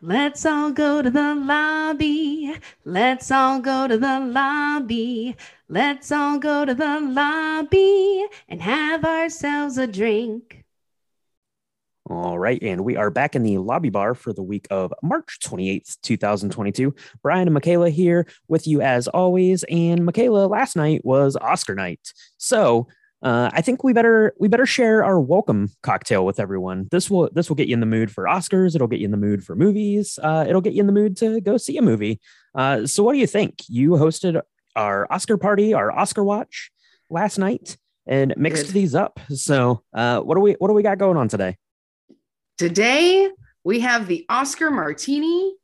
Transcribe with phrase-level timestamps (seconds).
[0.00, 2.54] Let's all go to the lobby.
[2.84, 5.34] Let's all go to the lobby.
[5.68, 10.64] Let's all go to the lobby and have ourselves a drink.
[12.08, 15.40] All right, and we are back in the lobby bar for the week of March
[15.42, 16.94] 28th, 2022.
[17.20, 19.64] Brian and Michaela here with you as always.
[19.64, 22.12] And Michaela, last night was Oscar night.
[22.36, 22.86] So
[23.22, 26.88] uh, I think we better we better share our welcome cocktail with everyone.
[26.90, 28.74] This will this will get you in the mood for Oscars.
[28.74, 30.18] It'll get you in the mood for movies.
[30.22, 32.20] Uh, it'll get you in the mood to go see a movie.
[32.54, 33.62] Uh, so, what do you think?
[33.68, 34.40] You hosted
[34.76, 36.70] our Oscar party, our Oscar watch
[37.10, 37.76] last night,
[38.06, 38.74] and mixed Good.
[38.74, 39.18] these up.
[39.34, 41.56] So, uh, what do we what do we got going on today?
[42.56, 43.30] Today
[43.64, 45.54] we have the Oscar Martini.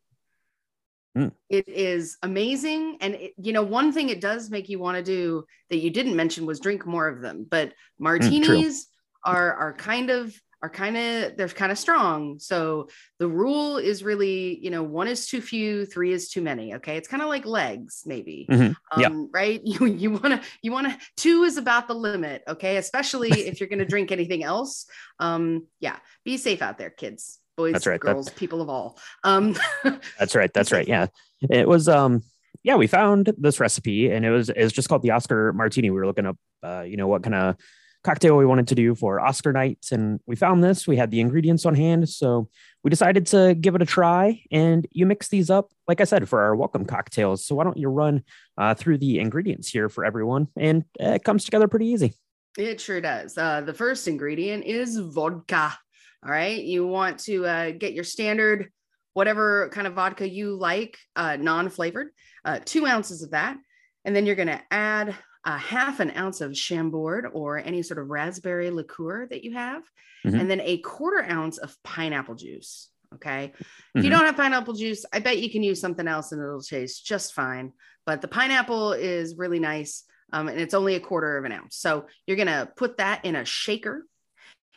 [1.16, 1.32] Mm.
[1.48, 2.98] It is amazing.
[3.00, 5.90] And, it, you know, one thing it does make you want to do that you
[5.90, 7.46] didn't mention was drink more of them.
[7.48, 8.87] But martinis
[9.24, 12.38] are, are kind of, are kind of, they're kind of strong.
[12.38, 16.74] So the rule is really, you know, one is too few, three is too many.
[16.77, 16.96] Okay.
[16.96, 18.46] It's kind of like legs, maybe.
[18.51, 18.74] Mhm.
[18.96, 19.09] Yeah.
[19.09, 19.60] Um, right.
[19.65, 22.42] You, you want to, you want to, two is about the limit.
[22.48, 22.79] Okay.
[22.79, 24.87] Especially if you're going to drink anything else.
[25.20, 25.98] Um, yeah.
[26.24, 28.01] Be safe out there, kids, boys, That's right.
[28.01, 28.99] Girls, people of all.
[29.23, 29.57] Um,
[30.19, 30.52] That's right.
[30.52, 30.87] That's right.
[30.87, 31.07] Yeah.
[31.51, 32.23] It was um
[32.63, 35.91] yeah, we found this recipe and it was it's just called the Oscar Martini.
[35.91, 37.57] We were looking up uh, you know, what kind of
[38.05, 40.87] cocktail we wanted to do for Oscar nights and we found this.
[40.87, 42.49] We had the ingredients on hand, so
[42.82, 46.29] we decided to give it a try and you mix these up like I said
[46.29, 47.45] for our welcome cocktails.
[47.45, 48.25] So why don't you run
[48.57, 52.15] uh, through the ingredients here for everyone and it comes together pretty easy.
[52.57, 53.37] It sure does.
[53.37, 55.77] Uh, the first ingredient is vodka.
[56.24, 56.62] All right.
[56.62, 58.70] You want to uh, get your standard,
[59.12, 62.08] whatever kind of vodka you like, uh, non flavored,
[62.44, 63.58] uh, two ounces of that.
[64.04, 65.14] And then you're going to add
[65.44, 69.82] a half an ounce of Chambord or any sort of raspberry liqueur that you have,
[70.25, 70.41] Mhm.
[70.41, 72.88] and then a quarter ounce of pineapple juice.
[73.14, 73.52] Okay.
[73.94, 74.14] If you Mhm.
[74.14, 77.34] don't have pineapple juice, I bet you can use something else and it'll taste just
[77.34, 77.72] fine.
[78.06, 80.04] But the pineapple is really nice.
[80.32, 81.76] Um, and it's only a quarter of an ounce.
[81.76, 84.06] So you're going to put that in a shaker.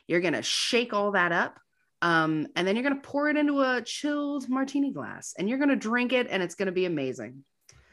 [0.07, 1.59] You're going to shake all that up.
[2.01, 5.57] Um, and then you're going to pour it into a chilled martini glass and you're
[5.57, 7.43] going to drink it and it's going to be amazing.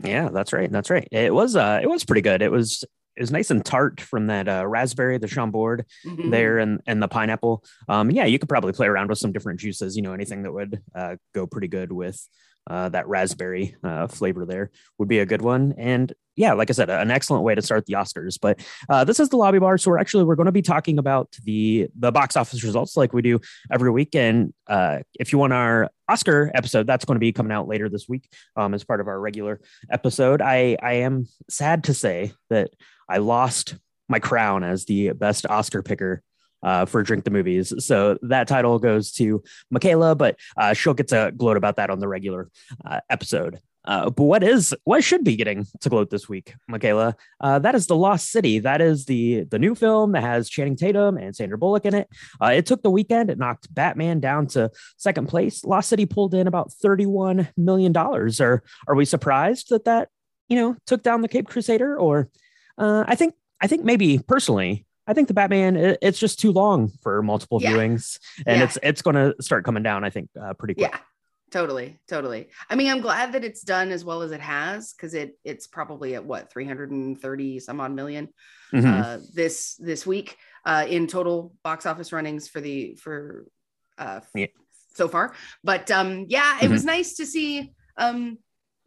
[0.03, 0.71] Yeah, that's right.
[0.71, 1.09] That's right.
[1.11, 2.43] It was uh it was pretty good.
[2.43, 2.85] It was
[3.17, 5.87] it was nice and tart from that uh, raspberry, the Chambord.
[6.05, 6.31] Mhm.
[6.31, 7.65] there and and the pineapple.
[7.89, 9.97] Um, yeah, you could probably play around with some different juices.
[9.97, 12.29] You know, anything that would uh, go pretty good with
[12.67, 15.75] uh, that raspberry uh, flavor there would be a good one.
[15.77, 18.39] And yeah, like I said, an excellent way to start the Oscars.
[18.41, 20.99] But uh, this is the lobby bar, so we're actually we're going to be talking
[20.99, 24.15] about the the box office results like we do every week.
[24.15, 27.89] And uh, if you want our Oscar episode, that's going to be coming out later
[27.89, 29.61] this week um, as part of our regular
[29.91, 30.43] episode.
[30.43, 32.71] I I am sad to say that
[33.09, 33.77] I lost
[34.09, 36.23] my crown as the best Oscar picker
[36.65, 37.73] uh, for Drink the Movies.
[37.85, 42.01] So that title goes to Michaela, but uh, she'll get to gloat about that on
[42.01, 42.51] the regular
[42.85, 43.61] uh, episode.
[43.87, 47.15] Uh, but what is what should be getting to gloat this week, Michaela?
[47.39, 48.59] Uh, that is the Lost City.
[48.59, 52.09] That is the the new film that has Channing Tatum and Sandra Bullock in it.
[52.43, 53.29] Uh, it took the weekend.
[53.29, 55.65] It knocked Batman down to second place.
[55.65, 58.41] Lost City pulled in about thirty one million dollars.
[58.41, 60.09] Are are we surprised that that
[60.49, 61.99] you know took down the Cape Crusader?
[61.99, 62.31] Or
[62.79, 67.23] I think I think maybe personally, I think the Batman it's just too long for
[67.23, 67.73] multiple Yeah.
[67.73, 68.65] viewings, and Yeah.
[68.65, 70.05] it's it's going to start coming down.
[70.05, 70.91] I think uh, pretty quick.
[70.93, 70.99] Yeah,
[71.51, 72.49] totally, totally.
[72.71, 75.67] I mean, I'm glad that it's done as well as it has because it it's
[75.67, 78.29] probably at what 330 some odd 1000000
[78.73, 79.01] Mhm.
[79.05, 83.47] uh, this this week uh, in total box office runnings for the for
[83.99, 84.47] uh, Yeah.
[84.95, 85.35] so far.
[85.63, 87.73] But um, yeah, it was nice to see.
[87.97, 88.39] Um,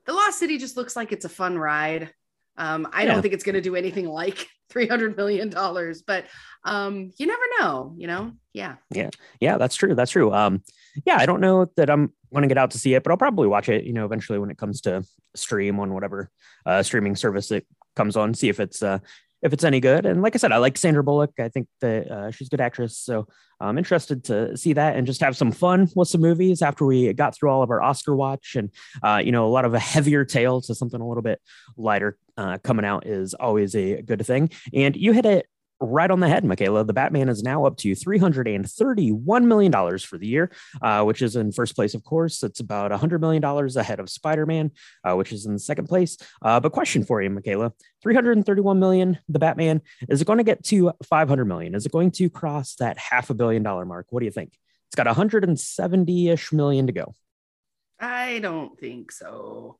[0.06, 2.11] the Lost City just looks like it's a fun ride.
[2.57, 3.13] Um, I Yeah.
[3.13, 6.25] don't think it's going to do anything like 300 million dollars, but
[6.63, 7.94] um, you never know.
[7.97, 8.75] You know, yeah.
[8.91, 9.95] Yeah, Yeah, that's true.
[9.95, 10.33] That's true.
[10.33, 10.63] Um,
[11.05, 13.17] yeah, I don't know that I'm going to get out to see it, but I'll
[13.17, 13.85] probably watch it.
[13.85, 16.29] You know, eventually when it comes to stream on whatever
[16.66, 19.00] uh, streaming service it comes on, see if it's uh,
[19.42, 20.06] if it's any good.
[20.06, 21.31] And like I said, I like Sandra Bullock.
[21.40, 23.28] I think that uh, she's a good actress, so
[23.59, 27.12] I'm interested to see that and just have some fun with some movies after we
[27.14, 28.69] got through all of our Oscar watch and
[29.04, 31.42] uh, you know a lot of a heavier tale to something a little bit
[31.75, 34.50] lighter uh, coming out is always a good thing.
[34.74, 35.48] And you hit it
[35.79, 36.83] right on the head, Michaela.
[36.83, 40.51] The Batman is now up to $331 million for the year,
[40.81, 42.44] uh, which is in first place, of course.
[42.44, 44.71] It's about $100 million ahead of Spider Man,
[45.03, 46.18] uh, which is in second place.
[46.41, 50.63] Uh, but question for you, Michaela 331 million, the Batman, is it going to get
[50.65, 51.75] to 500 million?
[51.75, 54.07] Is it going to cross that half a billion dollar mark?
[54.09, 54.53] What do you think?
[54.88, 57.13] It's got 170 ish million to go.
[58.00, 59.77] I don't think so.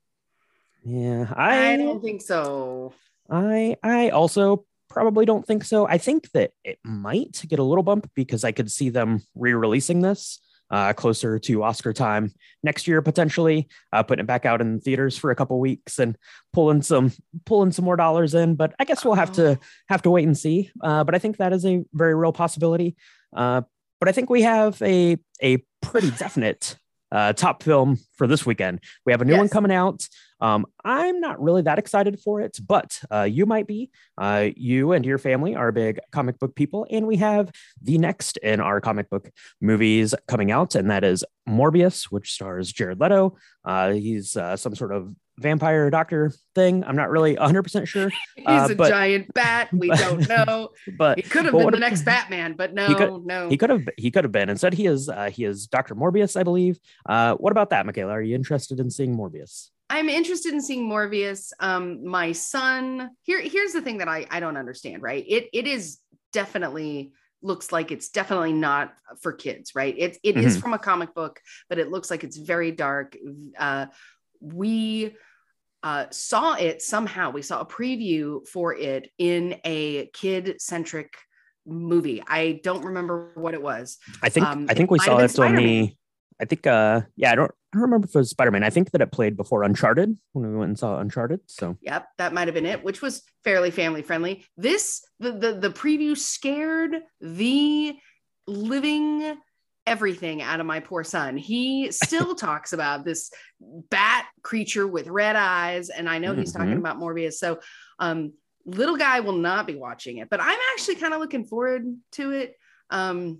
[0.83, 2.93] Yeah, I, I, don't think so.
[3.29, 4.65] I I also
[4.97, 5.88] probably don't think so.
[5.88, 10.01] I think that it might get a little bump because I could see them re-releasing
[10.01, 10.39] this
[10.71, 12.33] uh, closer to Oscar time
[12.63, 16.17] next year, potentially uh, putting it back out in theaters for a couple weeks and
[16.51, 17.11] pulling some
[17.45, 18.55] pulling some more dollars in.
[18.55, 19.57] But I guess we'll have to oh.
[19.88, 20.71] have to wait and see.
[20.81, 22.95] Uh, but I think that is a very real possibility.
[23.35, 23.61] Uh,
[24.00, 26.75] but I think we have a a pretty definite
[27.11, 28.79] uh, top film for this weekend.
[29.05, 29.41] We have a new yes.
[29.41, 30.07] one coming out.
[30.39, 33.89] Um, I'm not really that excited for it, but uh, you might be.
[34.18, 37.51] Uh, you and your family are big comic book people, and we have
[37.81, 39.30] the next in our comic book
[39.62, 43.38] movies coming out, and that is Morbius, which stars Jared Leto.
[43.66, 46.84] Uh, he's uh, some sort of vampire doctor thing.
[46.84, 48.10] I'm not really 100% sure.
[48.36, 49.69] He's uh, a but, giant bat.
[49.72, 50.69] We don't know.
[50.98, 53.50] but he could have been the next Batman, but no, he could, no.
[53.50, 54.50] He could have he could have been.
[54.50, 55.95] Instead, he is uh, he is Dr.
[55.95, 56.80] Morbius, I believe.
[57.07, 58.13] Uh, what about that, Michaela?
[58.13, 59.69] Are you interested in seeing Morbius?
[59.89, 61.51] I'm interested in seeing Morbius.
[61.60, 65.24] Um, my son, here, here's the thing that I, I don't understand, right?
[65.28, 66.00] It it is
[66.34, 69.95] definitely looks like it's definitely not for kids, right?
[69.98, 70.45] It, it mm-hmm.
[70.45, 71.39] is from a comic book,
[71.69, 73.16] but it looks like it's very dark.
[73.57, 73.88] Uh,
[74.42, 75.16] we
[75.84, 77.30] uh, saw it somehow.
[77.30, 81.13] We saw a preview for it in a kid centric
[81.66, 82.24] movie.
[82.28, 83.98] I don't remember what it was.
[84.24, 85.95] I think um, I think we saw it on the
[86.39, 88.63] I think, uh, yeah, I don't, I don't remember if it was Spider Man.
[88.63, 91.42] I think that it played before Uncharted when we went and saw Uncharted.
[91.48, 94.45] So, yep, that might have been it, which was fairly family friendly.
[94.56, 97.95] This, the the the preview scared the
[98.48, 99.38] living
[99.86, 101.38] everything out of my poor son.
[101.38, 106.62] He still talks about this bat creature with red eyes, and I know he's mm-hmm.
[106.62, 107.34] talking about Morbius.
[107.34, 107.60] So,
[108.00, 108.34] um,
[108.66, 112.31] little guy will not be watching it, but I'm actually kind of looking forward to
[112.31, 112.56] it.
[112.89, 113.39] Um,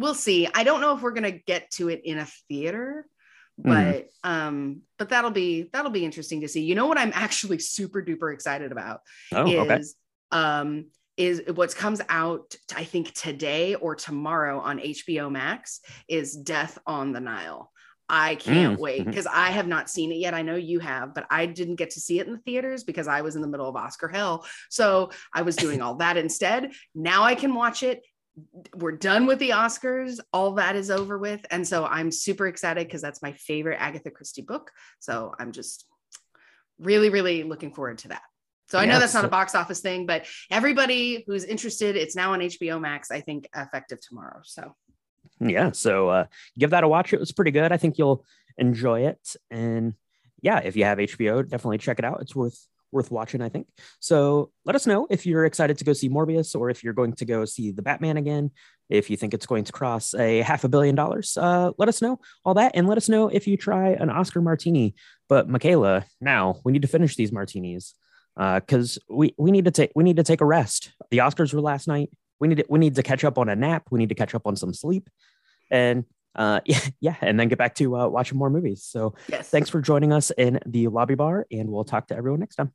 [0.00, 0.48] we'll see.
[0.52, 3.06] I don't know if we're gonna get to it in a theater,
[3.60, 3.70] mm-hmm.
[3.70, 4.28] but mm.
[4.28, 6.62] um, but that'll be that'll be interesting to see.
[6.62, 9.00] You know what I'm actually super duper excited about
[9.32, 9.82] oh, is okay.
[10.32, 10.86] um
[11.16, 17.12] is what comes out I think today or tomorrow on HBO Max is Death on
[17.12, 17.70] the Nile.
[18.12, 18.80] I can't mm.
[18.80, 19.38] wait because mm-hmm.
[19.38, 20.34] I have not seen it yet.
[20.34, 23.06] I know you have, but I didn't get to see it in the theaters because
[23.06, 24.44] I was in the middle of Oscar hell.
[24.68, 26.72] So I was doing all that instead.
[26.92, 28.02] Now I can watch it
[28.74, 30.20] we're done with the Oscars.
[30.32, 31.44] All that is over with.
[31.50, 34.70] And so I'm super excited because that's my favorite Agatha Christie book.
[34.98, 35.86] So I'm just
[36.78, 38.22] really, really looking forward to that.
[38.68, 42.34] So I know that's not a box office thing, but everybody who's interested, it's now
[42.34, 44.42] on HBO Max, I think effective tomorrow.
[44.44, 44.76] So
[45.40, 46.24] yeah, so uh,
[46.56, 47.12] give that a watch.
[47.12, 47.72] It was pretty good.
[47.72, 48.24] I think you'll
[48.58, 49.36] enjoy it.
[49.50, 49.94] And
[50.40, 52.20] yeah, if you have HBO, definitely check it out.
[52.20, 53.68] It's worth worth watching, I think.
[54.00, 57.12] So let us know if you're excited to go see Morbius or if you're going
[57.14, 58.50] to go see the Batman again.
[58.88, 62.02] If you think it's going to cross a half a billion dollars, uh, let us
[62.02, 62.72] know all that.
[62.74, 64.94] And let us know if you try an Oscar martini.
[65.28, 67.94] But Michaela, now we need to finish these martinis
[68.36, 70.92] because uh, we, we need to take we need to take a rest.
[71.10, 72.10] The Oscars were last night.
[72.40, 73.84] We need to, we need to catch up on a nap.
[73.90, 75.08] We need to catch up on some sleep.
[75.70, 76.04] And
[76.34, 78.82] uh, yeah, yeah, and then get back to uh, watching more movies.
[78.82, 79.48] So yes.
[79.48, 82.72] thanks for joining us in the lobby bar, and we'll talk to everyone next time.